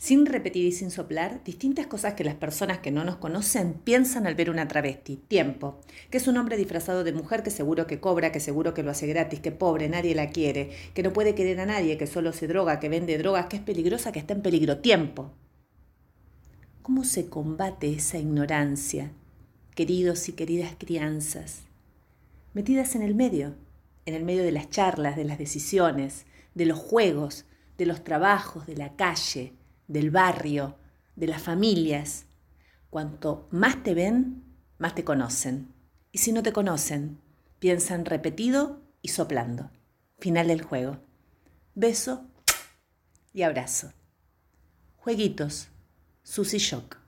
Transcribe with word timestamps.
sin 0.00 0.24
repetir 0.24 0.64
y 0.64 0.72
sin 0.72 0.90
soplar, 0.90 1.44
distintas 1.44 1.86
cosas 1.86 2.14
que 2.14 2.24
las 2.24 2.34
personas 2.34 2.78
que 2.78 2.90
no 2.90 3.04
nos 3.04 3.16
conocen 3.16 3.74
piensan 3.74 4.26
al 4.26 4.34
ver 4.34 4.48
una 4.48 4.66
travesti. 4.66 5.16
Tiempo, 5.16 5.78
que 6.08 6.16
es 6.16 6.26
un 6.26 6.38
hombre 6.38 6.56
disfrazado 6.56 7.04
de 7.04 7.12
mujer 7.12 7.42
que 7.42 7.50
seguro 7.50 7.86
que 7.86 8.00
cobra, 8.00 8.32
que 8.32 8.40
seguro 8.40 8.72
que 8.72 8.82
lo 8.82 8.90
hace 8.90 9.06
gratis, 9.06 9.40
que 9.40 9.52
pobre, 9.52 9.90
nadie 9.90 10.14
la 10.14 10.30
quiere, 10.30 10.70
que 10.94 11.02
no 11.02 11.12
puede 11.12 11.34
querer 11.34 11.60
a 11.60 11.66
nadie, 11.66 11.98
que 11.98 12.06
solo 12.06 12.32
se 12.32 12.46
droga, 12.46 12.80
que 12.80 12.88
vende 12.88 13.18
drogas, 13.18 13.44
que 13.48 13.56
es 13.56 13.62
peligrosa, 13.62 14.10
que 14.10 14.20
está 14.20 14.32
en 14.32 14.40
peligro. 14.40 14.78
Tiempo. 14.78 15.34
¿Cómo 16.80 17.04
se 17.04 17.28
combate 17.28 17.92
esa 17.92 18.16
ignorancia, 18.16 19.12
queridos 19.74 20.30
y 20.30 20.32
queridas 20.32 20.76
crianzas? 20.78 21.64
Metidas 22.54 22.94
en 22.94 23.02
el 23.02 23.14
medio, 23.14 23.54
en 24.06 24.14
el 24.14 24.24
medio 24.24 24.44
de 24.44 24.52
las 24.52 24.70
charlas, 24.70 25.14
de 25.16 25.24
las 25.24 25.36
decisiones, 25.36 26.24
de 26.54 26.64
los 26.64 26.78
juegos, 26.78 27.44
de 27.76 27.84
los 27.84 28.02
trabajos, 28.02 28.66
de 28.66 28.76
la 28.78 28.96
calle, 28.96 29.59
del 29.90 30.12
barrio, 30.12 30.76
de 31.16 31.26
las 31.26 31.42
familias. 31.42 32.26
Cuanto 32.90 33.48
más 33.50 33.82
te 33.82 33.92
ven, 33.94 34.44
más 34.78 34.94
te 34.94 35.04
conocen. 35.04 35.74
Y 36.12 36.18
si 36.18 36.32
no 36.32 36.42
te 36.44 36.52
conocen, 36.52 37.20
piensan 37.58 38.04
repetido 38.04 38.80
y 39.02 39.08
soplando. 39.08 39.70
Final 40.20 40.46
del 40.46 40.62
juego. 40.62 41.00
Beso 41.74 42.24
y 43.32 43.42
abrazo. 43.42 43.92
Jueguitos. 44.96 45.68
Susy 46.22 46.58
Shock. 46.58 46.99